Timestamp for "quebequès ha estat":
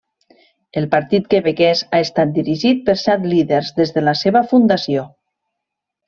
1.33-2.31